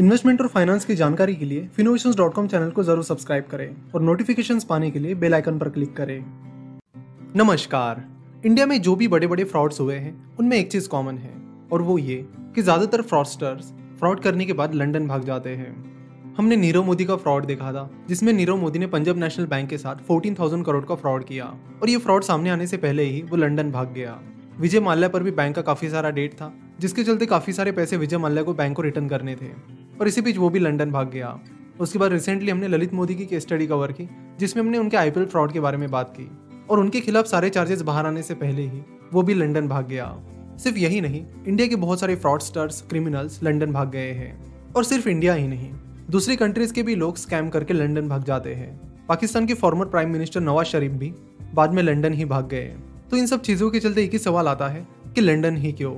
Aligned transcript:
Investment 0.00 0.40
और 0.40 0.46
finance 0.48 0.84
की 0.84 0.94
जानकारी 0.96 1.34
के 1.36 1.44
लिए 1.44 1.66
फिनोवेशंस 1.76 2.14
चैनल 2.50 2.70
को 2.70 2.82
ज़रूर 2.82 3.04
सब्सक्राइब 3.04 3.44
करें 3.50 3.92
और 3.94 4.02
नोटिफिकेशंस 4.02 4.64
पाने 4.64 4.90
के 4.90 4.98
लिए 4.98 5.14
बेल 5.14 5.34
आइकन 5.34 5.58
पर 5.58 5.68
क्लिक 5.68 5.92
करें। 5.96 6.20
नमस्कार। 7.36 8.02
इंडिया 8.46 8.66
में 8.66 8.80
जो 8.82 8.94
भी 8.96 9.08
बड़े 9.08 9.26
बड़े 9.26 9.44
फ्रॉड्स 9.44 9.80
हुए 9.80 9.94
हैं 9.94 10.14
उनमें 10.38 10.56
एक 10.56 10.70
चीज़ 10.72 10.88
कॉमन 10.88 11.18
है 11.18 11.32
और 11.72 11.82
वो 11.82 11.96
ये 11.98 12.16
कि 12.54 12.62
ज़्यादातर 12.62 13.02
फ्रॉडस्टर्स 13.02 13.72
फ्रॉड 13.98 14.20
करने 14.20 14.46
के 14.46 14.52
बाद 14.52 14.74
लंदन 14.74 15.08
भाग 15.08 15.24
जाते 15.24 15.50
हैं। 15.50 15.72
हमने 16.38 16.56
नीरव 16.56 16.84
मोदी 16.84 17.04
का 17.04 17.16
फ्रॉड 17.16 17.46
देखा 17.46 17.72
था 17.72 17.88
जिसमें 18.08 18.32
नीरव 18.32 18.56
मोदी 18.56 18.78
ने 18.78 18.86
पंजाब 18.86 19.18
नेशनल 19.18 19.46
बैंक 19.46 19.68
के 19.70 19.78
साथ 19.78 19.96
14,000 20.08 20.64
करोड़ 20.64 20.84
का 20.84 20.94
फ्रॉड 20.94 21.24
किया 21.24 21.44
और 21.82 21.90
ये 21.90 21.96
फ्रॉड 21.98 22.22
सामने 22.24 22.50
आने 22.50 22.66
से 22.66 22.76
पहले 22.78 23.02
ही 23.02 23.20
वो 23.22 23.36
लंदन 23.36 23.70
भाग 23.70 23.92
गया। 23.94 24.18
विजय 24.60 24.80
माल्या 24.80 25.08
पर 25.08 25.22
भी 25.22 25.30
बैंक 25.32 25.54
का 25.56 25.62
काफ़ी 25.62 25.90
सारा 25.90 26.10
डेट 26.12 26.34
था 26.34 26.52
जिसके 26.80 27.04
चलते 27.04 27.26
काफ़ी 27.26 27.52
सारे 27.52 27.72
पैसे 27.72 27.96
विजय 27.96 28.18
माल्या 28.18 28.42
को 28.42 28.54
बैंक 28.54 28.76
को 28.76 28.82
रिटर्न 28.82 29.08
करने 29.08 29.34
थे। 29.36 29.52
और 30.00 30.08
इसी 30.08 30.20
बीच 30.20 30.36
वो 30.36 30.50
भी 30.50 30.58
लंदन 30.58 30.90
भाग 30.90 31.10
गया। 31.10 31.38
उसके 31.80 31.98
बाद 31.98 32.12
रिसेंटली 32.12 32.50
हमने 32.50 32.68
ललित 32.68 32.94
मोदी 32.94 33.14
की 33.14 33.26
केस 33.26 33.42
स्टडी 33.42 33.66
कवर 33.66 33.92
की, 33.92 34.08
जिसमें 34.38 34.62
हमने 34.62 34.78
उनके 34.78 34.96
आईपीएल 34.96 35.26
फ्रॉड 35.26 35.52
के 35.52 35.60
बारे 35.60 35.76
में 35.76 35.90
बात 35.90 36.14
की 36.20 36.30
और 36.70 36.80
उनके 36.80 37.00
खिलाफ 37.00 37.26
सारे 37.26 37.50
चार्जेस 37.50 37.82
बाहर 37.82 38.06
आने 38.06 38.22
से 38.22 38.34
पहले 38.34 38.62
ही 38.62 38.82
वो 39.12 39.22
भी 39.22 39.34
लंदन 39.34 39.68
भाग 39.68 39.86
गया। 39.86 40.16
सिर्फ़ 40.58 40.78
यही 40.78 41.00
नहीं 41.00 41.24
इंडिया 41.48 41.68
के 41.68 41.76
बहुत 41.76 42.00
सारे 42.00 42.16
फ्रॉडस्टर्स 42.16 42.80
क्रिमिनल्स 42.82 43.42
लंदन 43.42 43.72
भाग 43.72 43.90
गए 43.90 44.10
हैं 44.12 44.54
और 44.76 44.84
सिर्फ़ 44.84 45.08
इंडिया 45.08 45.34
ही 45.34 45.48
नहीं, 45.48 45.70
दूसरी 46.10 46.36
कंट्रीज़ 46.36 46.72
के 46.72 46.82
भी 46.82 46.94
लोग 46.94 47.16
स्कैम 47.16 47.48
करके 47.48 47.74
लंदन 47.74 48.08
भाग 48.08 48.24
जाते 48.24 48.54
हैं। 48.54 49.06
पाकिस्तान 49.08 49.46
के 49.46 49.54
former 49.54 49.86
prime 49.86 50.12
minister 50.12 50.40
Nawaz 50.40 50.66
Sharif 50.66 50.92
भी 50.92 51.12
बाद 51.54 51.74
में 51.74 51.82
लंदन 51.82 52.12
ही 52.12 52.24
भाग 52.24 52.48
गए। 52.48 52.74
तो 53.10 53.16
इन 53.16 53.26
सब 53.26 53.40
चीज़ों 53.40 53.70
के 53.70 53.80
चलते 53.80 54.04
एक 54.04 54.12
ही 54.12 54.18
सवाल 54.18 54.48
आता 54.48 54.68
है 54.68 54.86
कि 55.14 55.20
लंदन 55.20 55.56
ही 55.56 55.72
क्यों? 55.72 55.94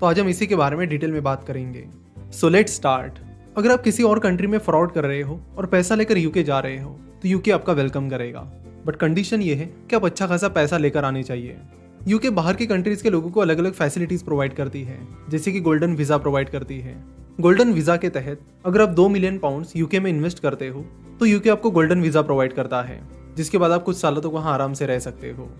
तो 0.00 0.06
आज 0.06 0.20
हम 0.20 0.28
इसी 0.28 0.46
के 0.46 0.56
बारे 0.56 0.76
में 0.76 0.88
डिटेल 0.88 1.12
में 1.12 1.22
बात 1.22 1.44
करेंगे। 1.44 1.86
सो 2.32 2.48
लेट 2.48 2.68
स्टार्ट 2.68 3.18
अगर 3.56 3.70
आप 3.70 3.82
किसी 3.82 4.02
और 4.02 4.18
कंट्री 4.18 4.46
में 4.46 4.58
फ्रॉड 4.58 4.92
कर 4.92 5.04
रहे 5.04 5.20
हो 5.20 5.38
और 5.58 5.66
पैसा 5.66 5.94
लेकर 5.94 6.18
यूके 6.18 6.42
जा 6.42 6.58
रहे 6.60 6.78
हो 6.80 6.90
तो 7.22 7.28
यूके 7.28 7.50
आपका 7.50 7.72
वेलकम 7.72 8.08
करेगा। 8.08 8.40
बट 8.86 8.96
कंडीशन 8.96 9.42
ये 9.42 9.54
है 9.54 9.66
कि 9.90 9.96
आप 9.96 10.04
अच्छा 10.04 10.26
खासा 10.26 10.48
पैसा 10.48 10.76
लेकर 10.78 11.04
आने 11.04 11.22
चाहिए। 11.22 11.56
यूके 12.08 12.30
बाहर 12.30 12.56
की 12.56 12.66
कंट्रीज़ 12.66 13.02
के 13.02 13.10
लोगों 13.10 13.30
को 13.30 13.40
अलग 13.40 13.58
अलग 13.58 13.72
फैसिलिटीज़ 13.72 14.24
प्रोवाइड 14.24 14.54
करती 14.54 14.82
है, 14.82 14.98
जैसे 15.28 15.52
कि 15.52 15.60
गोल्डन 15.60 15.94
वीज़ा 15.96 16.18
प्रोवाइड 16.18 16.48
करती 16.48 16.78
है। 16.80 16.94
गोल्डन 17.38 17.72
वीज़ा 17.72 17.96
के 17.96 18.08
तहत, 18.10 18.40
अगर 18.66 18.82
आप 18.82 18.88
दो 18.90 19.08
मिलियन 19.08 19.38
पाउंड 19.38 19.66
यूके 19.76 20.00
में 20.00 20.10
इन्वेस्ट 20.10 20.38
करते 20.38 20.68
हो 20.68 20.84
तो 21.20 21.26
यूके 21.26 21.50
आपको 21.50 21.70
गोल्डन 21.70 22.00
वीज़ा 22.00 22.22
प्रोवाइड 22.22 22.52
करता 22.52 22.80
है, 22.82 23.00
जिसके 23.36 23.58
बाद 23.58 23.70
आप 23.70 23.82
कुछ 23.82 23.96
सालों 23.96 24.22
तक 24.22 24.28
वहाँ 24.28 24.54
आराम 24.54 24.72
से 24.72 24.86
रह 24.86 24.98
सकते 24.98 25.30
हो। 25.30 25.50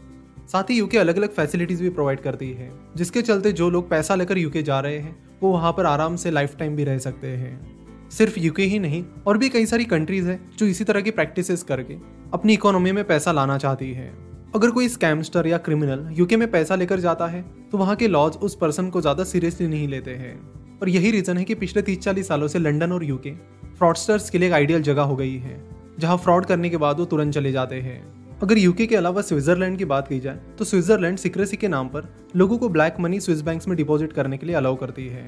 साथ 0.52 0.70
ही 0.70 0.78
यूके 0.78 0.98
अलग 0.98 1.16
अलग 1.16 1.32
फैसिलिटीज़ 1.32 1.82
भी 1.82 1.90
प्रोवाइड 1.90 2.20
करती 2.20 2.50
है, 2.52 2.72
जिसके 2.96 3.22
चलते 3.22 3.52
जो 3.52 3.70
लोग 3.70 3.88
पैसा 3.90 4.14
लेकर 4.14 4.38
यूके 4.38 4.62
जा 4.62 4.80
रहे 4.80 4.98
हैं, 4.98 5.16
वो 5.42 5.52
वहाँ 5.52 5.72
पर 5.72 5.86
आराम 5.86 6.16
से 6.16 6.30
लाइफ 6.30 6.56
टाइम 6.58 6.76
भी 6.76 6.84
रह 6.84 6.98
सकते 6.98 7.28
हैं। 7.28 7.81
सिर्फ़ 8.12 8.38
यूके 8.40 8.62
ही 8.64 8.78
नहीं, 8.78 9.04
और 9.26 9.38
भी 9.38 9.48
कई 9.48 9.66
सारी 9.66 9.84
कंट्रीज़ 9.86 10.28
है 10.28 10.38
जो 10.58 10.66
इसी 10.66 10.84
तरह 10.84 11.00
की 11.00 11.10
प्रैक्टिसेस 11.12 11.62
करके 11.62 11.94
अपनी 12.32 12.54
इकोनॉमी 12.54 12.92
में 12.92 13.04
पैसा 13.04 13.32
लाना 13.32 13.58
चाहती 13.58 13.92
है। 13.92 14.12
अगर 14.54 14.70
कोई 14.70 14.88
स्कैमस्टर 14.88 15.46
या 15.46 15.58
क्रिमिनल 15.58 16.08
यूके 16.12 16.36
में 16.36 16.50
पैसा 16.50 16.74
लेकर 16.74 17.00
जाता 17.00 17.26
है 17.26 17.42
तो 17.70 17.78
वहाँ 17.78 17.96
के 17.96 18.08
लॉज 18.08 18.36
उस 18.38 18.54
पर्सन 18.56 18.90
को 18.90 19.00
ज़्यादा 19.00 19.24
सीरियसली 19.24 19.68
नहीं 19.68 19.88
लेते 19.88 20.14
हैं। 20.14 20.34
और 20.78 20.88
यही 20.88 21.10
रीजन 21.10 21.38
है 21.38 21.44
कि 21.44 21.54
पिछले 21.54 21.82
तीस 21.82 21.98
चालीस 21.98 22.28
सालों 22.28 22.48
से 22.48 22.58
लंदन 22.58 22.92
और 22.92 23.04
यूके 23.04 23.30
फ्रॉडस्टर्स 23.78 24.30
के 24.30 24.38
लिए 24.38 24.48
एक 24.48 24.54
आइडियल 24.54 24.82
जगह 24.82 25.02
हो 25.02 25.16
गई 25.16 25.36
है, 25.36 25.60
जहाँ 25.98 26.16
फ्रॉड 26.16 26.46
करने 26.46 26.70
के 26.70 26.76
बाद 26.76 26.98
वो 26.98 27.04
तुरंत 27.04 27.34
चले 27.34 27.52
जाते 27.52 27.80
हैं। 27.80 28.00
अगर 28.42 28.58
यूके 28.58 28.86
के 28.86 28.96
अलावा 28.96 29.22
स्विट्जरलैंड 29.22 29.78
की 29.78 29.84
बात 29.86 30.08
की 30.08 30.18
जाए 30.20 30.40
तो 30.58 30.64
स्विट्जरलैंड 30.64 31.18
सिक्रेसी 31.18 31.56
के 31.56 31.68
नाम 31.68 31.88
पर 31.88 32.08
लोगों 32.36 32.58
को 32.58 32.68
ब्लैक 32.68 32.96
मनी 33.00 33.20
स्विस 33.20 33.42
बैंक 33.42 33.68
में 33.68 33.76
डिपॉजिट 33.76 34.12
करने 34.12 34.38
के 34.38 34.46
लिए 34.46 34.56
अलाउ 34.56 34.76
करती 34.76 35.06
है। 35.08 35.24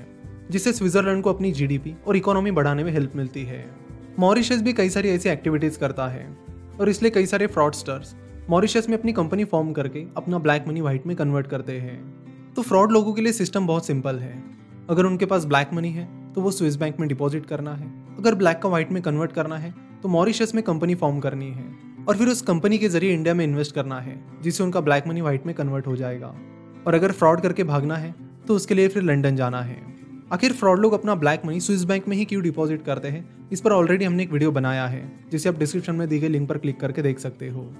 जिससे 0.50 0.72
स्विट्जरलैंड 0.72 1.22
को 1.22 1.32
अपनी 1.32 1.52
जीडीपी 1.52 1.94
और 2.06 2.16
इकोनॉमी 2.16 2.50
बढ़ाने 2.50 2.84
में 2.84 2.92
हेल्प 2.92 3.16
मिलती 3.16 3.42
है। 3.42 3.64
मॉरिशस 4.18 4.62
भी 4.62 4.72
कई 4.72 4.90
सारी 4.90 5.08
ऐसी 5.08 5.28
एक्टिविटीज़ 5.28 5.78
करता 5.78 6.08
है, 6.08 6.26
और 6.80 6.88
इसलिए 6.88 7.10
कई 7.10 7.26
सारे 7.26 7.46
फ्रॉडस्टर्स 7.46 8.14
मॉरिशस 8.50 8.88
में 8.88 8.96
अपनी 8.98 9.12
कंपनी 9.12 9.44
फॉर्म 9.44 9.72
करके 9.72 10.04
अपना 10.16 10.38
ब्लैक 10.38 10.64
मनी 10.68 10.80
व्हाइट 10.80 11.06
में 11.06 11.16
कन्वर्ट 11.16 11.46
करते 11.46 11.78
हैं। 11.80 12.52
तो 12.54 12.62
फ्रॉड 12.62 12.92
लोगों 12.92 13.12
के 13.12 13.22
लिए 13.22 13.33
सिस्टम 13.33 13.66
बहुत 13.66 13.86
सिंपल 13.86 14.18
है। 14.18 14.42
अगर 14.90 15.04
उनके 15.04 15.27
पास 15.27 15.44
ब्लैक 15.44 15.70
मनी 15.72 15.90
है 15.90 16.08
तो 16.33 16.40
वो 16.40 16.50
स्विस 16.50 16.77
बैंक 16.77 17.00
में 17.00 17.08
डिपॉजिट 17.08 17.46
करना 17.46 17.74
है। 17.74 17.86
अगर 18.18 18.34
ब्लैक 18.34 18.58
का 18.58 18.68
व्हाइट 18.68 18.92
में 18.92 19.02
कन्वर्ट 19.02 19.33
करना 19.33 19.56
है 19.56 19.74
तो 20.02 20.08
मॉरिशस 20.08 20.54
में 20.54 20.62
कंपनी 20.64 20.94
फॉर्म 20.94 21.20
करनी 21.20 21.50
है। 21.50 21.64
और 22.08 22.16
फिर 22.16 22.28
उस 22.28 22.42
कंपनी 22.42 22.78
के 22.78 22.88
ज़रिए 22.88 23.12
इंडिया 23.14 23.34
में 23.34 23.44
इन्वेस्ट 23.44 23.74
करना 23.74 24.00
है, 24.00 24.20
जिससे 24.42 24.62
उनका 24.62 24.80
ब्लैक 24.80 25.06
मनी 25.08 25.20
व्हाइट 25.20 25.46
में 25.46 25.54
कन्वर्ट 25.54 25.86
हो 25.86 25.96
जाएगा। 25.96 26.34
और 26.86 26.94
अगर 26.94 27.12
फ्रॉड 27.12 27.40
करके 27.40 27.64
भागना 27.64 27.96
है 27.96 28.14
तो 28.48 28.54
उसके 28.56 28.74
लिए 28.74 28.88
फिर 28.88 29.02
लंदन 29.02 29.36
जाना 29.36 29.60
है। 29.62 29.93
आखिर 30.33 30.52
फ्रॉड 30.52 30.79
लोग 30.79 30.92
अपना 30.92 31.14
ब्लैक 31.14 31.42
मनी 31.46 31.61
स्विस 31.61 31.85
बैंक 31.85 32.08
में 32.08 32.17
ही 32.17 32.24
क्यों 32.24 32.42
डिपॉजिट 32.42 32.85
करते 32.85 33.08
हैं? 33.08 33.48
इस 33.52 33.61
पर 33.61 33.73
ऑलरेडी 33.73 34.05
हमने 34.05 34.23
एक 34.23 34.33
वीडियो 34.33 34.52
बनाया 34.52 34.86
है, 34.86 35.12
जिसे 35.33 35.48
आप 35.48 35.58
डिस्क्रिप्शन 35.58 35.95
में 35.95 36.08
दी 36.08 36.18
गई 36.18 36.29
लिंक 36.29 36.48
पर 36.48 36.58
क्लिक 36.58 36.80
करके 36.80 37.02
देख 37.02 37.18
सकते 37.18 37.48
हो। 37.48 37.74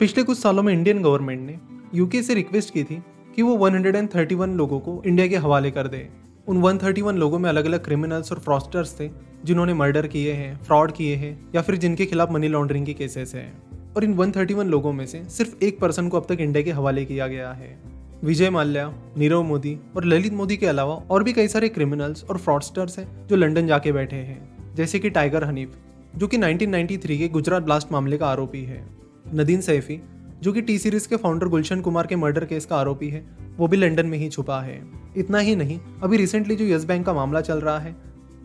पिछले 0.00 0.22
कुछ 0.22 0.38
सालों 0.38 0.62
में 0.62 0.72
इंडियन 0.72 1.02
गवर्नमेंट 1.02 1.40
ने 1.40 1.58
यूके 1.94 2.22
से 2.22 2.34
रिक्वेस्ट 2.34 2.74
की 2.74 2.84
थी 2.84 3.02
कि 3.36 3.42
वो 3.42 3.68
131 3.68 4.54
लोगों 4.54 4.80
को 4.80 5.02
इंडिया 5.06 5.28
के 5.28 5.36
हवाले 5.36 5.70
कर 5.70 5.88
दे। 5.88 6.08
उन 6.48 6.62
131 6.62 7.16
लोगों 7.16 7.38
में 7.38 7.50
अलग 7.50 7.64
अलग 7.64 7.84
क्रिमिनल्स 7.84 8.32
और 8.32 8.38
फ्रॉस्टर्स 8.38 9.00
थे, 9.00 9.10
जिन्होंने 9.44 9.74
मर्डर 9.74 10.06
किए 10.06 10.32
हैं 10.32 10.62
फ्रॉड 10.62 10.92
किए 10.92 11.16
हैं, 11.16 11.48
या 11.54 11.62
फिर 11.62 11.76
जिनके 11.76 12.06
खिलाफ 12.06 12.30
मनी 12.30 12.48
लॉन्ड्रिंग 12.48 12.86
के 12.86 12.94
केसेस 12.94 13.34
हैं। 13.34 13.62
और 13.96 14.04
इन 14.04 14.14
131 14.14 14.66
लोगों 14.66 14.92
में 14.92 15.06
से 15.06 15.24
सिर्फ़ 15.24 15.64
एक 15.64 15.78
पर्सन 15.78 16.08
को 16.08 16.20
अब 16.20 16.34
तक 16.34 16.40
इंडिया 16.40 16.64
के 16.64 16.70
हवाले 16.70 17.04
किया 17.04 17.26
गया 17.26 17.52
है। 17.52 17.99
विजय 18.24 18.50
माल्या, 18.50 18.94
नीरव 19.18 19.42
मोदी 19.42 19.78
और 19.96 20.04
ललित 20.04 20.32
मोदी 20.32 20.56
के 20.56 20.66
अलावा 20.66 20.94
और 20.94 21.24
भी 21.24 21.32
कई 21.32 21.48
सारे 21.48 21.68
क्रिमिनल्स 21.68 22.24
और 22.24 22.38
फ्रॉडस्टर्स 22.38 22.98
हैं 22.98 23.26
जो 23.26 23.36
लंदन 23.36 23.66
जाके 23.66 23.92
बैठे 23.92 24.16
हैं। 24.16 24.74
जैसे 24.74 24.98
कि 24.98 25.10
टाइगर 25.10 25.44
हनीफ 25.44 25.76
जो 26.16 26.26
कि 26.26 26.38
1993 26.38 27.18
के 27.18 27.28
गुजरात 27.28 27.62
ब्लास्ट 27.62 27.92
मामले 27.92 28.18
का 28.18 28.26
आरोपी 28.26 28.64
है। 28.64 28.86
नदीन 29.34 29.60
सैफी, 29.60 30.00
जो 30.42 30.52
कि 30.52 30.62
टी 30.62 30.78
सीरीज़ 30.78 31.08
के 31.08 31.16
फाउंडर 31.16 31.46
गुलशन 31.46 31.80
कुमार 31.80 32.06
के 32.06 32.16
मर्डर 32.16 32.44
केस 32.44 32.66
का 32.66 32.76
आरोपी 32.76 33.08
है, 33.08 33.36
वो 33.56 33.68
भी 33.68 33.76
लंदन 33.76 34.06
में 34.06 34.18
ही 34.18 34.28
छुपा 34.28 34.60
है। 34.60 34.86
इतना 35.16 35.38
ही 35.38 35.56
नहीं, 35.56 35.80
अभी 36.02 36.16
रिसेंटली 36.16 36.56
जो 36.56 36.64
यस 36.64 36.84
बैंक 36.84 37.06
का 37.06 37.12
मामला 37.12 37.40
चल 37.40 37.60
रहा 37.60 37.78
है, 37.78 37.96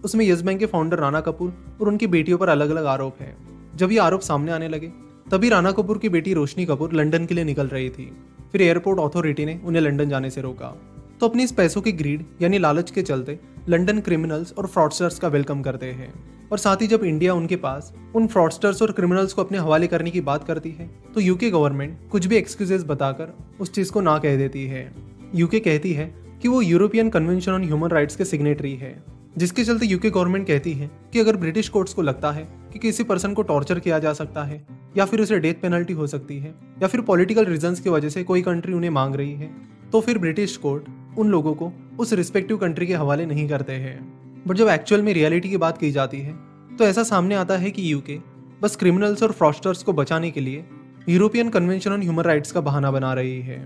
उसमें 0.06 0.26
यस 0.26 0.42
बैंक 0.42 0.60
के 0.60 0.66
फाउंडर 0.66 0.98
राना 0.98 1.22
कपूर 1.22 1.78
और 1.82 1.88
उनकी 1.88 2.08
बेटियों 2.08 2.38
पर 2.38 2.50
अलग 2.50 2.70
अलग 2.70 2.86
आरोप 2.86 3.16
है। 3.20 3.38
जब 3.76 3.92
ये 3.92 4.00
आरोप 4.00 4.22
सामने 4.22 4.52
आने 4.52 4.68
लगे, 4.68 4.88
तभी 5.32 5.50
राना 5.50 5.72
कपूर 5.72 5.98
की 5.98 6.10
बेटी 6.10 6.34
रोशनी 6.34 6.66
कपूर 6.66 6.94
लंदन 6.94 7.26
के 7.26 7.36
लिए 7.36 7.44
निकल 7.44 7.68
रही 7.68 7.90
थी। 7.90 8.18
फिर 8.52 8.62
एयरपोर्ट 8.62 9.00
अथॉरिटी 9.02 9.46
ने 9.46 9.60
उन्हें 9.66 9.82
लंदन 9.82 10.10
जाने 10.10 10.30
से 10.30 10.42
रोका। 10.42 10.76
तो 11.20 11.28
अपनी 11.28 11.44
इस 11.44 11.52
पैसों 11.52 11.82
की 11.82 11.92
ग्रीड 11.92 12.26
यानी 12.42 12.58
लालच 12.58 12.92
के 12.92 13.02
चलते, 13.02 13.40
लंदन 13.70 14.00
क्रिमिनल्स 14.00 14.54
और 14.54 14.68
फ्रॉडस्टर्स 14.68 15.20
का 15.20 15.28
वेलकम 15.28 15.62
करते 15.62 15.92
हैं। 15.92 16.14
और 16.52 16.58
साथ 16.58 16.82
ही 16.82 16.88
जब 16.88 17.04
इंडिया 17.04 17.34
उनके 17.34 17.56
पास 17.56 17.94
उन 18.16 18.28
फ्रॉडस्टर्स 18.28 18.82
और 18.82 18.92
क्रिमिनल्स 18.92 19.34
को 19.34 19.44
अपने 19.44 19.58
हवाले 19.58 19.88
करने 19.88 20.12
की 20.12 20.22
बात 20.22 20.44
करती 20.44 20.72
है 20.72 20.90
तो 21.14 21.22
यूके 21.22 21.50
गवर्नमेंट 21.52 21.98
कुछ 22.12 22.26
भी 22.26 22.36
एक्सक्यूजेस 22.36 22.84
बताकर 22.84 23.34
उस 23.60 23.72
चीज़ 23.74 23.92
को 23.92 24.02
ना 24.02 24.18
कह 24.18 24.36
देती 24.38 24.66
है। 24.66 24.92
यूके 25.36 25.60
कहती 25.60 25.94
है 25.94 26.06
कि 26.42 26.48
वो 26.48 26.62
European 26.62 27.10
Convention 27.10 27.52
on 27.52 27.64
Human 27.64 27.90
Rights 27.90 28.16
के 28.16 28.26
सिग्नेटरी 28.26 28.76
है, 28.76 28.96
जिसके 29.38 29.64
चलते 29.64 29.86
यूके 29.86 30.10
गवर्नमेंट 30.10 30.48
कहती 30.48 30.74
है 30.74 30.90
कि 31.14 31.20
अगर 31.20 31.38
ब्रिटिश 31.38 31.70
कोर्ट्स 31.70 31.94
को 31.94 32.02
लगता 32.02 32.32
है 32.32 32.48
कि 32.76 32.80
किसी 32.80 33.04
पर्सन 33.04 33.34
को 33.34 33.42
टॉर्चर 33.42 33.80
किया 33.80 33.98
जा 34.00 34.12
सकता 34.14 34.44
है, 34.44 34.56
या 34.98 35.04
फिर 35.06 35.22
उसे 35.22 35.38
डेथ 35.40 35.54
पेनल्टी 35.62 35.94
हो 35.94 36.08
सकती 36.08 36.38
है, 36.40 36.54
या 36.82 36.88
फिर 36.88 37.02
पॉलिटिकल 37.02 37.46
रीजंस 37.46 37.80
की 37.80 37.90
वजह 37.90 38.10
से 38.10 38.24
कोई 38.24 38.42
कंट्री 38.42 38.74
उन्हें 38.74 38.90
मांग 38.90 39.16
रही 39.16 39.34
है 39.34 39.50
तो 39.92 40.02
फिर 40.02 40.18
ब्रिटिश 40.18 40.56
कोर्ट 40.58 41.18
उन 41.18 41.30
लोगों 41.30 41.54
को 41.54 41.72
उस 42.00 42.12
रिस्पेक्टिव 42.14 42.58
कंट्री 42.58 42.88
के 42.88 42.94
हवाले 42.94 43.26
नहीं 43.26 43.48
करते 43.50 43.74
हैं। 43.74 44.44
बट 44.48 44.56
जब 44.56 44.68
एक्चुअल 44.68 45.02
में 45.02 45.14
रियलिटी 45.14 45.50
की 45.50 45.58
बात 45.58 45.78
की 45.78 45.92
जाती 45.92 46.20
है 46.20 46.34
तो 46.78 46.84
ऐसा 46.84 47.04
सामने 47.04 47.36
आता 47.36 47.58
है 47.58 47.72
कि 47.72 47.92
यूके 47.92 48.18
बस 48.62 48.76
क्रिमिनल्स 48.76 49.24
और 49.24 49.32
फ्रॉस्टर्स 49.32 49.84
को 49.84 49.94
बचाने 49.94 50.32
के 50.32 50.42
लिए 50.42 50.66
European 51.10 51.50
Convention 51.50 51.92
on 51.92 52.02
Human 52.02 52.24
Rights 52.24 52.52
का 52.52 52.62
बहाना 52.62 52.92
बना 52.92 53.14
रही 53.14 53.40
है। 53.42 53.62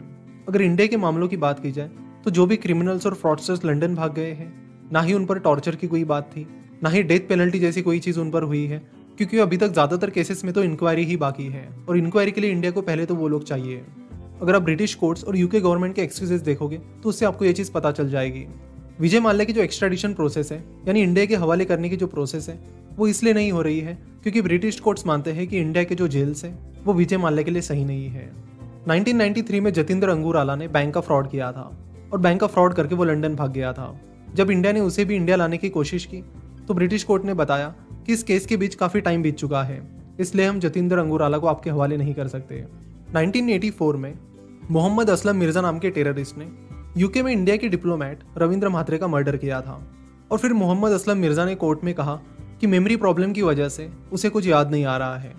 अगर 0.47 0.61
इंडिया 0.61 0.87
के 0.87 0.97
मामलों 0.97 1.27
की 1.27 1.37
बात 1.37 1.59
की 1.59 1.71
जाए 1.71 1.89
तो 2.25 2.31
जो 2.31 2.45
भी 2.45 2.57
क्रिमिनल्स 2.57 3.05
और 3.05 3.13
फ्रॉडस्टर्स 3.15 3.65
लंदन 3.65 3.95
भाग 3.95 4.13
गए 4.13 4.31
हैं, 4.31 4.53
ना 4.91 5.01
ही 5.01 5.13
उन 5.13 5.25
पर 5.25 5.39
टॉर्चर 5.39 5.75
की 5.75 5.87
कोई 5.87 6.03
बात 6.05 6.31
थी, 6.31 6.47
ना 6.83 6.89
ही 6.89 7.03
डेथ 7.03 7.27
पेनल्टी 7.29 7.59
जैसी 7.59 7.81
कोई 7.81 7.99
चीज़ 7.99 8.19
उन 8.19 8.31
पर 8.31 8.43
हुई 8.43 8.65
है 8.65 8.81
क्योंकि 9.19 9.37
अभी 9.37 9.57
तक 9.57 9.67
ज़्यादातर 9.67 10.09
केसेस 10.09 10.43
में 10.45 10.53
तो 10.53 10.63
इंक्वायरी 10.63 11.03
ही 11.05 11.15
बाकी 11.17 11.45
है। 11.45 11.67
और 11.89 11.97
इंक्वायरी 11.97 12.31
के 12.31 12.41
लिए 12.41 12.51
इंडिया 12.51 12.71
को 12.71 12.81
पहले 12.81 13.05
तो 13.05 13.15
वो 13.15 13.27
लोग 13.27 13.43
चाहिए। 13.43 13.81
अगर 14.41 14.55
आप 14.55 14.61
ब्रिटिश 14.61 14.93
कोर्ट्स 14.95 15.23
और 15.23 15.37
यूके 15.37 15.59
गवर्नमेंट 15.61 15.95
के 15.95 16.01
एक्सक्यूजेस 16.01 16.41
देखोगे 16.41 16.77
तो 17.03 17.09
उससे 17.09 17.25
आपको 17.25 17.45
ये 17.45 17.53
चीज़ 17.53 17.71
पता 17.71 17.91
चल 17.91 18.09
जाएगी। 18.09 18.45
विजय 18.99 19.19
माल्या 19.19 19.45
की 19.45 19.53
जो 19.53 19.61
एक्स्ट्राडिशन 19.61 20.13
प्रोसेस 20.13 20.51
है, 20.51 20.63
यानी 20.87 21.01
इंडिया 21.01 21.25
के 21.25 21.35
हवाले 21.35 21.65
करने 21.65 21.89
की 21.89 21.97
जो 21.97 22.07
प्रोसेस 22.07 22.47
है, 22.49 22.59
वो 22.95 23.07
इसलिए 23.07 23.33
नहीं 23.33 23.51
हो 23.51 23.61
रही 23.61 23.79
है 23.79 23.97
क्योंकि 24.23 24.41
ब्रिटिश 24.41 24.79
कोर्ट्स 24.79 25.05
मानते 25.07 25.31
हैं 25.31 25.47
कि 25.47 25.59
इंडिया 25.59 25.83
के 25.83 25.95
जो 25.95 26.07
जेल्स 26.07 26.45
हैं, 26.45 26.83
वो 26.85 26.93
विजय 26.93 27.17
माल्या 27.17 27.43
के 27.43 27.51
लिए 27.51 27.61
सही 27.61 27.85
नहीं 27.85 28.07
है। 28.07 28.31
1993 28.87 29.59
में 29.59 29.71
जतिंदर 29.73 30.09
अंगूराला 30.09 30.55
ने 30.55 30.67
बैंक 30.67 30.93
का 30.93 31.01
फ्रॉड 31.01 31.29
किया 31.29 31.51
था 31.51 31.69
और 32.13 32.19
बैंक 32.19 32.39
का 32.41 32.47
फ्रॉड 32.47 32.73
करके 32.73 32.95
वो 32.95 33.03
लंदन 33.03 33.35
भाग 33.35 33.51
गया 33.51 33.73
था। 33.73 33.93
जब 34.35 34.51
इंडिया 34.51 34.73
ने 34.73 34.79
उसे 34.79 35.05
भी 35.05 35.15
इंडिया 35.15 35.37
लाने 35.37 35.57
की 35.57 35.69
कोशिश 35.69 36.05
की 36.05 36.23
तो 36.67 36.73
ब्रिटिश 36.73 37.03
कोर्ट 37.03 37.25
ने 37.25 37.33
बताया 37.33 37.73
इस 38.09 38.23
केस 38.23 38.45
के 38.45 38.57
बीच 38.57 38.75
काफ़ी 38.75 39.01
टाइम 39.01 39.21
बीत 39.21 39.35
चुका 39.35 39.61
है, 39.63 39.81
इसलिए 40.19 40.45
हम 40.45 40.59
जतिंदर 40.59 40.97
अंगूराला 40.97 41.37
को 41.37 41.47
आपके 41.47 41.69
हवाले 41.69 41.97
नहीं 41.97 42.13
कर 42.13 42.27
सकते। 42.27 42.63
1984 43.15 43.95
में 43.95 44.13
मोहम्मद 44.71 45.09
असलम 45.09 45.35
मिर्ज़ा 45.35 45.61
नाम 45.61 45.79
के 45.79 45.89
टेररिस्ट 45.89 46.37
ने 46.37 46.47
यूके 46.97 47.23
में 47.23 47.31
इंडिया 47.31 47.55
के 47.57 47.69
डिप्लोमेट 47.69 48.19
रविंद्र 48.37 48.69
म्हात्रे 48.69 48.97
का 48.97 49.07
मर्डर 49.07 49.37
किया 49.37 49.61
था। 49.61 49.79
और 50.31 50.37
फिर 50.37 50.53
मोहम्मद 50.53 50.91
असलम 50.91 51.17
मिर्ज़ा 51.17 51.45
ने 51.45 51.55
कोर्ट 51.55 51.83
में 51.83 51.93
कहा 51.93 52.15
कि 52.61 52.67
मेमोरी 52.67 52.95
प्रॉब्लम 52.97 53.33
की 53.33 53.41
वजह 53.41 53.69
से 53.69 53.89
उसे 54.11 54.29
कुछ 54.29 54.47
याद 54.47 54.71
नहीं 54.71 54.85
आ 54.85 54.97
रहा 54.97 55.17
है 55.17 55.33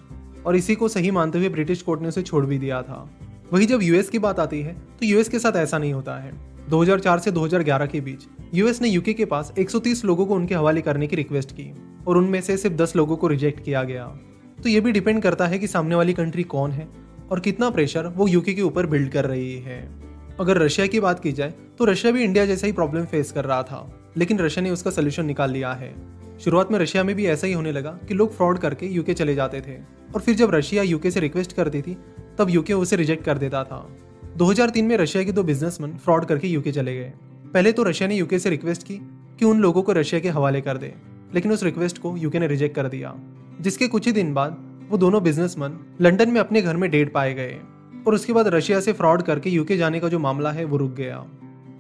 और 0.47 0.57
इसी 0.57 0.75
को 0.75 0.89
सही 0.89 1.11
मानते 1.11 1.39
हुए 1.39 1.49
ब्रिटिश 1.49 1.83
कोर्ट 1.83 2.03
ने 2.03 2.09
उसे 2.09 2.23
छोड़ 2.23 2.45
भी 2.47 2.59
दिया 2.59 2.83
था। 2.83 3.09
वही 3.53 3.67
जब 3.67 3.83
यूएस 3.83 4.09
की 4.09 4.19
बात 4.19 4.41
आती 4.41 4.61
है 4.63 4.73
तो 4.73 5.07
यूएस 5.07 5.29
के 5.29 5.39
साथ 5.39 5.57
ऐसा 5.59 5.79
नहीं 5.79 5.93
होता 5.93 6.17
है। 6.17 6.33
2004 6.71 7.19
से 7.19 7.31
2011 7.33 7.87
के 7.87 8.01
बीच 8.01 8.27
यूएस 8.55 8.81
ने 8.83 8.89
यूके 8.89 9.13
के 9.13 9.25
पास 9.27 9.53
130 9.59 10.05
लोगों 10.05 10.27
को 10.27 10.35
उनके 10.35 10.55
हवाले 10.55 10.83
करने 10.83 11.07
की 11.07 11.17
रिक्वेस्ट 11.17 11.53
की। 11.53 11.73
और 12.11 12.19
उनमें 12.19 12.41
से 12.41 12.57
सिर्फ़ 12.57 12.77
10 12.77 12.97
लोगों 12.97 13.17
को 13.17 13.27
रिजेक्ट 13.27 13.65
किया 13.65 13.83
गया। 13.83 14.05
तो 14.63 14.69
ये 14.69 14.81
भी 14.81 14.93
डिपेंड 14.93 15.23
करता 15.23 15.47
है 15.47 15.59
कि 15.59 15.67
सामने 15.67 15.95
वाली 15.95 16.13
कंट्री 16.13 16.43
कौन 16.45 16.71
है 16.71 16.89
और 17.31 17.41
कितना 17.41 17.71
प्रेशर 17.71 18.07
वो 18.07 18.27
यूके 18.29 18.55
के 18.55 18.63
ऊपर 18.63 18.87
बिल्ड 18.87 19.11
कर 19.13 19.25
रही 19.25 19.59
है। 19.59 19.79
अगर 20.41 20.59
रशिया 20.59 20.87
की 20.87 21.01
बात 21.01 21.21
की 21.21 21.33
जाए 21.33 21.55
तो 21.79 21.85
रशिया 21.85 22.13
भी 22.13 22.25
इंडिया 22.25 22.47
जैसा 22.47 22.67
ही 22.67 22.73
प्रॉब्लम 22.73 23.05
फेस 23.05 23.31
कर 23.33 23.45
रहा 23.45 23.63
था, 23.63 24.13
लेकिन 24.17 24.39
रशिया 24.39 24.63
ने 24.63 24.71
उसका 24.71 24.91
सोल्यूशन 24.91 25.27
निकाल 25.27 25.51
लिया 25.51 25.73
है। 25.73 25.95
शुरुआत 26.39 26.71
में 26.73 26.79
रशिया 26.79 27.05
में 27.05 27.15
भी 27.17 27.27
ऐसा 27.27 27.47
ही 27.47 27.53
होने 27.53 27.73
लगा 27.73 27.91
कि 28.09 28.15
लोग 28.15 28.37
फ्रॉड 28.37 28.59
करके 28.59 28.87
यूके 28.87 29.15
चले 29.15 29.35
जाते 29.35 29.61
थे 29.61 29.77
और 30.15 30.21
फिर 30.21 30.35
जब 30.35 30.55
रशिया 30.55 30.83
यूके 30.83 31.11
से 31.11 31.21
रिक्वेस्ट 31.21 31.53
करती 31.53 31.83
थी, 31.83 31.97
तब 32.39 32.51
यूके 32.51 32.73
उसे 32.73 32.97
रिजेक्ट 32.97 33.25
कर 33.25 33.39
देता 33.39 33.63
था। 33.65 33.87
2003 34.37 34.87
में 34.87 34.97
रशिया 34.97 35.25
के 35.25 35.33
दो 35.33 35.43
बिजनेसमैन 35.43 35.97
फ्रॉड 35.97 36.25
करके 36.25 36.49
यूके 36.49 36.73
चले 36.73 36.97
गए। 36.97 37.13
पहले 37.55 37.73
तो 37.73 37.83
रशिया 37.83 38.09
ने 38.09 38.17
यूके 38.17 38.39
से 38.39 38.51
रिक्वेस्ट 38.51 38.83
की 38.83 38.99
कि 39.39 39.45
उन 39.45 39.61
लोगों 39.61 39.83
को 39.83 39.93
रशिया 39.93 40.21
के 40.21 40.29
हवाले 40.29 40.61
कर 40.61 40.77
दे। 40.77 40.93
लेकिन 41.35 41.53
उस 41.53 41.63
रिक्वेस्ट 41.63 41.99
को 41.99 42.17
यूके 42.17 42.39
ने 42.39 42.47
रिजेक्ट 42.47 42.75
कर 42.77 42.89
दिया, 42.89 43.15
जिसके 43.61 43.89
कुछ 43.89 44.07
ही 44.07 44.13
दिन 44.13 44.33
बाद 44.35 44.57
वो 44.91 44.99
दोनों 44.99 45.23
बिजनेसमैन 45.23 45.79
लंदन 46.01 46.31
में 46.31 46.41
अपने 46.41 46.63
घर 46.63 46.77
में 46.77 46.91
डेट 46.91 47.13
पाए 47.13 47.35
गए 47.35 47.57
और 48.07 48.15
उसके 48.15 48.33
बाद 48.33 48.49
रशिया 48.49 48.81
से 48.81 48.93
फ्रॉड 48.93 49.23
करके 49.23 49.51
यूके 49.51 49.77
जाने 49.77 50.01
का 50.01 50.09
जो 50.09 50.19
मामला 50.19 50.51
है 50.53 50.65
वो 50.65 50.77
रुक 50.77 50.95
गया। 50.95 51.25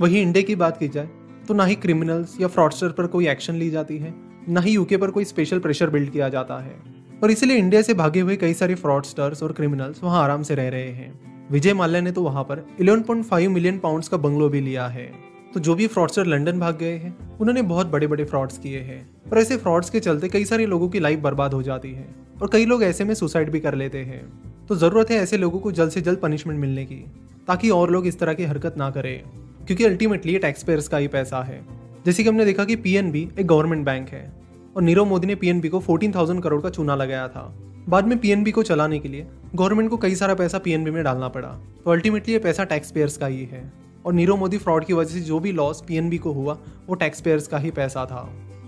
वही 0.00 0.20
इंडिया 0.20 0.42
की 0.42 0.54
बात 0.56 0.76
की 0.76 0.88
जाए 0.88 1.08
तो 1.48 1.54
ना 1.54 1.64
ही 1.64 1.74
क्रिमिनल्स 1.74 2.40
या 2.40 2.48
फ्रॉडस्टर 2.48 2.88
पर 2.88 3.06
कोई 3.06 3.28
एक्शन 3.28 3.54
ली 3.54 3.70
जाती 3.70 3.98
है, 3.98 4.14
ना 4.48 4.60
ही 4.60 4.72
यूके 4.72 4.96
पर 4.96 5.10
कोई 5.10 5.24
स्पेशल 5.24 5.58
प्रेशर 5.58 5.90
बिल्ड 5.90 6.10
किया 6.10 6.28
जाता 6.28 6.58
है। 6.58 6.74
और 7.22 7.30
इसीलिए 7.30 7.56
इंडिया 7.56 7.82
से 7.82 7.94
भागे 7.94 8.20
हुए 8.20 8.36
कई 8.36 8.54
सारे 8.54 8.74
फ्रॉडस्टर्स 8.74 9.42
और 9.42 9.52
क्रिमिनल्स 9.52 10.02
वहाँ 10.02 10.22
आराम 10.24 10.42
से 10.42 10.54
रह 10.54 10.68
रहे 10.68 10.90
हैं। 10.90 11.48
विजय 11.50 11.74
माल्या 11.74 12.00
ने 12.00 12.12
तो 12.12 12.22
वहाँ 12.22 12.44
पर 12.44 12.64
11.5 12.80 13.48
मिलियन 13.48 13.78
पाउंड्स 13.78 14.08
का 14.08 14.16
बंगलो 14.16 14.48
भी 14.48 14.60
लिया 14.60 14.86
है। 14.86 15.10
तो 15.54 15.60
जो 15.60 15.74
भी 15.74 15.86
फ्रॉडस्टर 15.86 16.26
लंदन 16.26 16.60
भाग 16.60 16.78
गए 16.78 16.92
हैं 16.92 17.38
उन्होंने 17.38 17.62
बहुत 17.62 17.86
बड़े 17.86 18.06
बड़े 18.06 18.24
फ्रॉड्स 18.24 18.58
किए 18.58 18.80
हैं। 18.80 19.10
और 19.32 19.38
ऐसे 19.38 19.56
फ्रॉड्स 19.56 19.90
के 19.90 20.00
चलते 20.00 20.28
कई 20.28 20.44
सारे 20.44 20.66
लोगों 20.66 20.88
की 20.88 21.00
लाइफ 21.00 21.18
बर्बाद 21.18 21.54
हो 21.54 21.62
जाती 21.62 21.92
है 21.92 22.08
और 22.42 22.50
कई 22.52 22.64
लोग 22.64 22.82
ऐसे 22.82 23.04
में 23.04 23.14
सुसाइड 23.14 23.50
भी 23.50 23.60
कर 23.60 23.74
लेते 23.74 23.98
हैं। 23.98 24.42
तो 24.66 24.76
ज़रूरत 24.76 25.10
है 25.10 25.16
ऐसे 25.16 25.38
लोगों 25.38 25.58
को 25.58 25.72
जल्द 25.72 25.90
से 25.90 26.00
जल्द 26.00 26.18
पनिशमेंट 26.18 26.60
मिलने 26.60 26.84
की 26.84 27.04
ताकि 27.48 27.70
और 27.70 27.90
लोग 27.90 28.06
इस 28.06 28.18
तरह 28.18 28.34
की 28.34 28.44
हरकत 28.44 28.74
ना 28.78 28.90
करें। 28.90 29.22
क्योंकि 29.66 29.84
अल्टीमेटली 29.84 30.32
ये 30.32 30.38
टैक्स 30.38 30.62
पेयर्स 30.62 30.88
का 30.88 30.96
ही 30.96 31.08
पैसा 31.08 31.42
है। 31.42 31.66
जैसे 32.06 32.22
कि 32.22 32.28
हमने 32.28 32.44
देखा 32.44 32.64
कि 32.64 32.76
पीएनबी 32.76 33.28
एक 33.38 33.46
गवर्नमेंट 33.46 33.84
बैंक 33.84 34.08
है 34.08 34.32
और 34.76 34.82
नीरव 34.82 35.04
मोदी 35.04 35.26
ने 35.26 35.34
पीएनबी 35.34 35.68
को 35.68 35.80
14,000 35.80 36.42
करोड़ 36.42 36.62
का 36.62 36.70
चूना 36.70 36.94
लगाया 36.94 37.28
था। 37.28 37.58
बाद 37.88 38.06
में 38.06 38.18
पीएनबी 38.18 38.50
को 38.50 38.62
चलाने 38.62 38.98
के 38.98 39.08
लिए 39.08 39.26
गवर्नमेंट 39.54 39.90
को 39.90 39.96
कई 39.96 40.14
सारा 40.14 40.34
पैसा 40.34 40.58
पीएनबी 40.58 40.90
में 40.90 41.04
डालना 41.04 41.28
पड़ा। 41.28 41.48
तो 41.84 41.90
अल्टीमेटली 41.90 42.32
ये 42.32 42.38
पैसा 42.38 42.64
टैक्स 42.64 42.90
पेयर्स 42.90 43.16
का 43.16 43.26
ही 43.26 43.44
है। 43.44 43.89
और 44.06 44.12
नीरव 44.12 44.36
मोदी 44.36 44.58
फ्रॉड 44.58 44.84
की 44.84 44.92
वजह 44.92 45.14
से 45.14 45.20
जो 45.20 45.40
भी 45.40 45.52
लॉस 45.52 45.84
पीएनबी 45.88 46.18
को 46.18 46.32
हुआ, 46.32 46.58
वो 46.88 46.94
टैक्स 46.94 47.20
पेयर्स 47.20 47.46
का 47.46 47.58
ही 47.58 47.70
पैसा 47.70 48.04
था। 48.06 48.22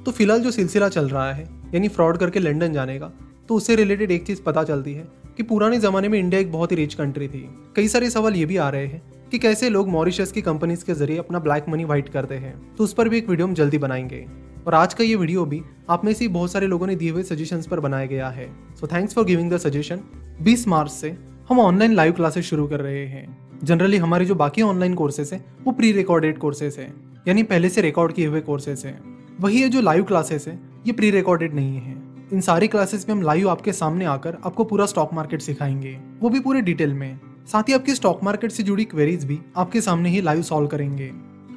तो 0.05 0.11
फ़िलहाल 0.11 0.41
जो 0.41 0.51
सिलसिला 0.51 0.89
चल 0.89 1.09
रहा 1.09 1.33
है, 1.33 1.49
यानी 1.75 1.89
फ्रॉड 1.89 2.19
करके 2.19 2.39
लंदन 2.39 2.73
जाने 2.73 2.99
का 2.99 3.13
तो 3.49 3.55
उससे 3.55 3.77
रिलेटेड 3.77 4.11
एक 4.11 4.27
चीज़ 4.27 4.43
पता 4.43 4.65
चलती 4.65 4.93
है 4.93 5.09
कि 5.37 5.43
पुराने 5.43 5.79
जमाने 5.79 6.09
में 6.09 6.19
इंडिया 6.19 6.41
एक 6.41 6.53
बहुत 6.53 6.73
ही 6.73 6.77
रिच 6.77 6.95
कंट्री 6.95 7.29
थी। 7.29 7.49
कई 7.77 7.89
सारे 7.89 8.11
सवाल 8.11 8.35
ये 8.35 8.47
भी 8.47 8.57
आ 8.57 8.69
रहे 8.69 8.87
हैं 8.87 9.03
कि 9.31 9.39
कैसे 9.39 9.69
लोग 9.71 9.89
मॉरिशस 9.89 10.33
की 10.33 10.43
कंपनीज़ 10.43 10.85
के 10.85 10.95
ज़रिए 10.95 11.19
अपना 11.19 11.39
ब्लैक 11.39 11.69
मनी 11.69 11.85
व्हाइट 11.85 12.09
करते 12.09 12.35
हैं। 12.35 12.77
तो 12.77 12.85
उस 12.85 12.93
पर 12.93 13.09
भी 13.09 13.19
एक 13.19 13.29
वीडियो 13.29 13.47
हम 13.47 13.55
जल्दी 13.55 13.79
बनाएँगे। 13.79 14.27
और 14.67 14.75
आज 14.75 14.95
का 14.95 15.05
ये 15.05 15.17
वीडियो 15.17 15.45
भी 15.45 15.63
आप 15.91 16.05
में 16.05 16.13
से 16.15 16.29
बहुत 16.29 16.53
सारे 16.53 16.67
लोगों 16.67 16.87
ने 16.87 16.97
दिए 16.97 17.11
हुए 17.11 17.23
सजेशंस 17.23 17.67
पर 17.67 17.81
बनाया 17.81 18.07
गया 18.07 18.29
है। 18.29 18.51
So 18.81 18.87
thanks 18.87 19.15
for 19.15 19.25
giving 19.25 19.51
the 19.53 19.57
suggestion 19.57 20.01
20 20.43 20.69
March 20.69 20.91
से 20.91 21.17
हम 21.49 21.61
ऑनलाइन 21.61 21.93
लाइव 21.93 22.13
क्लासेस 22.13 22.45
शुरू 22.45 22.67
कर 22.67 22.81
रहे 22.81 23.07
हैं। 23.07 23.52
जनरली 23.65 23.97
हमारे 23.97 24.25
जो 24.25 24.35
बाकी 24.35 24.63
ऑनलाइन 24.63 24.95
कोर्सेस 24.95 25.33
हैं, 25.33 25.45
वो 25.65 25.73
प्री 25.73 25.93
रिकॉर्डेड 25.93 26.39
कोर्सेस 26.39 26.79
हैं, 26.79 27.21
यानी 27.29 27.43
पहले 27.43 27.69
से 27.69 27.81
रिकॉर्ड 27.81 28.13
किए 28.13 28.27
हुए 28.27 28.41
कोर्सेस 28.41 28.85
हैं। 28.85 29.01
वही 29.41 29.61
है 29.61 29.69
जो 29.69 29.81
लाइव 29.81 30.05
क्लासेस 30.05 30.49
है, 30.49 30.59
ये 30.87 30.93
प्री 30.93 31.11
रिकॉर्डेड 31.11 31.55
नहीं 31.55 31.77
है। 31.77 31.97
इन 32.33 32.41
सारी 32.41 32.69
क्लासेस 32.69 33.09
में 33.09 33.15
हम 33.17 33.23
लाइव 33.23 33.49
आपके 33.51 33.73
सामने 33.73 34.05
आकर 34.05 34.37
आपको 34.47 34.65
पूरा 34.65 34.87
स्टॉक 34.87 35.15
मार्केट 35.15 35.43
सिखाएँगे, 35.43 35.99
वो 36.21 36.29
भी 36.29 36.41
पूरे 36.41 36.61
डिटेल 36.61 36.95
में। 36.95 37.19
साथ 37.47 37.63
ही 37.63 37.73
आपकी 37.73 37.95
स्टॉक 37.95 38.25
मार्केट 38.25 38.53
से 38.53 38.63
जुड़ी 38.63 38.85
क्वेरीज 38.85 39.25
भी 39.25 39.39
आपके 39.57 39.81
सामने 39.81 40.09
ही 40.09 40.21
लाइव 40.21 40.43
सॉल्व 40.43 40.67
करेंगे। 40.67 41.13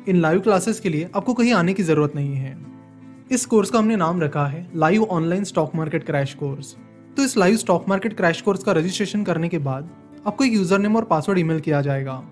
इन 0.07 0.15
लाइव 0.15 0.39
क्लासेस 0.39 0.79
के 0.79 0.89
लिए 0.89 1.09
आपको 1.15 1.33
कहीं 1.33 1.53
आने 1.53 1.73
की 1.73 1.83
ज़रूरत 1.83 2.15
नहीं 2.15 2.35
है। 2.35 2.57
इस 3.31 3.45
कोर्स 3.45 3.69
का 3.69 3.79
हमने 3.79 3.95
नाम 3.95 4.21
रखा 4.21 4.45
है 4.47 4.67
live 4.75 5.03
online 5.03 5.43
stock 5.43 5.75
market 5.75 6.03
crash 6.03 6.33
course 6.33 6.75
तो 7.17 7.23
इस 7.23 7.37
live 7.37 7.55
stock 7.57 7.89
market 7.89 8.17
crash 8.17 8.41
course 8.41 8.63
का 8.63 8.71
रजिस्ट्रेशन 8.71 9.23
करने 9.23 9.49
के 9.49 9.57
बाद 9.57 9.89
आपको 10.27 10.43
एक 10.43 10.53
यूज़र 10.53 10.79
नेम 10.79 10.95
और 10.95 11.03
पासवर्ड 11.03 11.39
ईमेल 11.39 11.59
किया 11.59 11.81
जाएगा। 11.81 12.23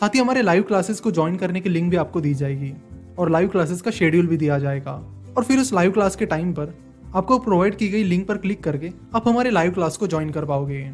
साथ 0.00 0.08
ही 0.08 0.18
हमारे 0.18 0.42
लाइव 0.42 0.62
क्लासेस 0.62 1.00
को 1.00 1.10
ज्वाइन 1.10 1.36
करने 1.36 1.60
की 1.60 1.68
लिंक 1.68 1.90
भी 1.90 1.96
आपको 1.96 2.20
दी 2.20 2.34
जाएगी 2.34 2.72
और 3.18 3.30
लाइव 3.30 3.48
क्लासेस 3.48 3.80
का 3.80 3.90
शेड्यूल 3.90 4.26
भी 4.26 4.36
दिया 4.36 4.58
जाएगा। 4.58 4.92
और 5.36 5.44
फिर 5.44 5.58
उस 5.58 5.72
लाइव 5.72 5.90
क्लास 5.90 6.16
के 6.16 6.26
टाइम 6.26 6.52
पर 6.52 6.74
आपको 7.14 7.38
प्रोवाइड 7.38 7.76
की 7.76 7.88
गई 7.88 8.02
लिंक 8.04 8.26
पर 8.26 8.36
क्लिक 8.36 8.62
करके 8.64 8.90
आप 9.14 9.28
हमारे 9.28 9.50
लाइव 9.50 9.72
क्लास 9.72 9.96
को 9.96 10.06
ज्वाइन 10.06 10.30
कर 10.30 10.44
पाओगे। 10.44 10.90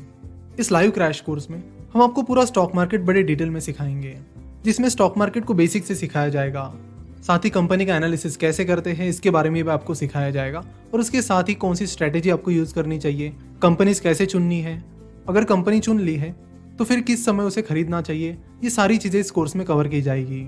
इस 0.58 0.72
लाइव 0.72 0.90
क्रैश 0.90 1.20
कोर्स 1.20 1.50
में 1.50 1.62
हम 1.94 2.02
आपको 2.02 2.22
पूरा 2.22 2.44
स्टॉक 2.44 2.74
मार्केट 2.74 3.00
बड़े 3.00 3.22
डिटेल 3.22 3.50
में 3.50 3.60
सिखाएँगे, 3.60 4.16
जिसमें 4.64 4.88
स्टॉक 4.88 5.18
मार्केट 5.18 5.44
को 5.44 5.54
बेसिक 5.54 5.84
से 5.84 5.94
सिखाया 5.94 6.28
जाएगा। 6.28 6.74
साथ 7.22 7.44
ही 7.44 7.50
कंपनी 7.50 7.86
का 7.86 7.96
एनालिसिस 7.96 8.36
कैसे 8.36 8.64
करते 8.64 8.92
हैं, 8.92 9.08
इसके 9.08 9.30
बारे 9.30 9.50
में 9.50 9.62
भी 9.64 9.70
आपको 9.70 9.94
सिखाया 9.94 10.30
जाएगा 10.30 10.64
और 10.94 11.00
उसके 11.00 11.22
साथ 11.22 11.48
ही 11.48 11.54
कौन 11.54 11.74
सी 11.74 11.86
स्ट्रैटेजी 11.86 12.30
आपको 12.30 12.50
यूज़ 12.50 12.74
करनी 12.74 12.98
चाहिए 12.98 13.32
कंपनीज़ 13.62 14.02
कैसे 14.02 14.26
चुननी 14.26 14.60
है 14.60 14.99
अगर 15.28 15.44
कंपनी 15.44 15.80
चुन 15.80 16.00
ली 16.00 16.16
है 16.16 16.34
तो 16.78 16.84
फिर 16.84 17.00
किस 17.00 17.24
समय 17.24 17.44
उसे 17.44 17.62
खरीदना 17.62 18.00
चाहिए? 18.02 18.36
ये 18.64 18.70
सारी 18.70 18.96
चीज़ें 18.98 19.20
इस 19.20 19.30
कोर्स 19.30 19.56
में 19.56 19.64
कवर 19.66 19.88
की 19.88 20.00
जाएगी। 20.02 20.46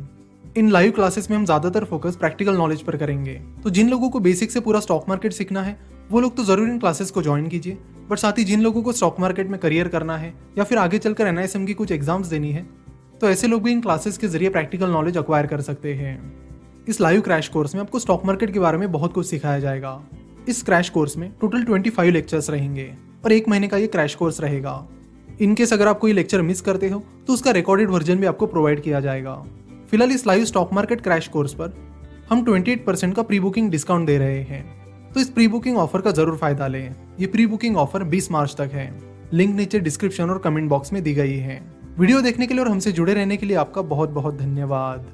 इन 0.56 0.70
लाइव 0.70 0.90
क्लासेस 0.90 1.30
में 1.30 1.36
हम 1.36 1.44
ज़्यादातर 1.44 1.84
फोकस 1.84 2.16
प्रैक्टिकल 2.16 2.56
नॉलेज 2.56 2.82
पर 2.82 2.96
करेंगे। 2.96 3.34
तो 3.64 3.70
जिन 3.70 3.90
लोगों 3.90 4.10
को 4.10 4.20
बेसिक 4.20 4.50
से 4.50 4.60
पूरा 4.60 4.80
स्टॉक 4.80 5.08
मार्केट 5.08 5.32
सीखना 5.32 5.62
है, 5.62 5.78
वो 6.10 6.20
लोग 6.20 6.36
तो 6.36 6.44
ज़रूर 6.44 6.68
इन 6.68 6.78
क्लासेस 6.78 7.10
को 7.10 7.22
ज्वाइन 7.22 7.48
कीजिए। 7.48 7.78
बट 8.10 8.18
साथ 8.18 8.38
ही 8.38 8.44
जिन 8.44 8.62
लोगों 8.62 8.82
को 8.82 8.92
स्टॉक 8.92 9.20
मार्केट 9.20 9.48
में 9.48 9.58
करियर 9.60 9.88
करना 9.88 10.16
है, 10.16 10.32
या 10.58 10.64
फिर 10.64 10.78
आगे 10.78 10.98
चलकर 10.98 11.26
एनआईएसएम 11.26 11.66
की 11.66 11.74
कुछ 11.74 11.92
एग्ज़ाम्स 11.92 12.26
देनी 12.26 12.52
है 12.52 12.66
तो 13.20 13.28
ऐसे 13.28 13.46
लोग 13.46 13.62
भी 13.62 13.72
इन 13.72 13.80
क्लासेस 13.80 14.18
के 14.18 14.28
ज़रिए 14.28 14.48
प्रैक्टिकल 14.50 14.90
नॉलेज 14.90 15.16
अक्वायर 15.16 15.46
कर 15.46 15.60
सकते 15.60 15.94
हैं। 15.94 16.84
इस 16.88 17.00
लाइव 17.00 17.20
क्रैश 17.20 17.48
कोर्स 17.48 17.74
में 17.74 17.80
आपको 17.82 17.98
स्टॉक 17.98 18.24
मार्केट 18.26 18.52
के 18.52 18.58
बारे 18.58 18.78
में 18.78 18.90
बहुत 18.92 19.12
कुछ 19.12 19.26
सिखाया 19.26 19.58
जाएगा। 19.60 20.00
इस 20.48 20.62
क्रैश 20.62 20.88
कोर्स 20.88 21.16
में 21.16 21.30
टोटल 21.40 21.64
25 21.64 22.10
लेक्चर्स 22.10 22.50
रहेंगे। 22.50 22.92
और 23.24 23.32
एक 23.32 23.48
महीने 23.48 23.68
का 23.68 23.76
ये 23.76 23.86
क्रैश 23.86 24.14
कोर्स 24.14 24.40
रहेगा। 24.40 24.74
इनकेस 25.40 25.72
अगर 25.72 25.88
आप 25.88 25.98
कोई 25.98 26.12
लेक्चर 26.12 26.42
मिस 26.42 26.60
करते 26.60 26.88
हो 26.88 27.02
तो 27.26 27.32
उसका 27.32 27.50
रिकॉर्डेड 27.50 27.90
वर्जन 27.90 28.18
भी 28.18 28.26
आपको 28.26 28.46
प्रोवाइड 28.46 28.82
किया 28.82 29.00
जाएगा। 29.00 29.34
फ़िलहाल 29.90 30.10
इस 30.10 30.26
live 30.26 30.44
stock 30.44 30.72
market 30.72 31.00
crash 31.00 31.28
course 31.28 31.54
पर 31.54 31.74
हम 32.30 32.44
28% 32.44 33.14
का 33.14 33.22
प्री 33.22 33.40
बुकिंग 33.40 33.70
डिस्काउंट 33.70 34.06
दे 34.06 34.18
रहे 34.18 34.40
हैं। 34.42 34.64
तो 35.12 35.20
इस 35.20 35.30
प्री 35.30 35.48
बुकिंग 35.48 35.78
ऑफ़र 35.78 36.00
का 36.00 36.10
ज़रूर 36.10 36.36
फ़ायदा 36.36 36.66
लें। 36.66 36.94
ये 37.20 37.26
प्री 37.26 37.46
बुकिंग 37.46 37.76
ऑफ़र 37.76 38.04
20 38.06 38.30
मार्च 38.32 38.54
तक 38.58 38.70
है। 38.72 38.92
लिंक 39.32 39.54
नीचे 39.56 39.80
डिस्क्रिप्शन 39.80 40.30
और 40.30 40.38
कमेंट 40.38 40.68
बॉक्स 40.70 40.92
में 40.92 41.02
दी 41.02 41.14
गई 41.14 41.36
है। 41.38 41.60
वीडियो 41.98 42.20
देखने 42.20 42.46
के 42.46 42.54
लिए 42.54 42.64
और 42.64 42.70
हमसे 42.70 42.92
जुड़े 42.92 43.14
रहने 43.14 43.36
के 43.36 43.46
लिए 43.46 43.56
आपका 43.56 43.82
बहुत 43.84 44.10
बहुत 44.10 44.36
धन्यवाद। 44.36 45.12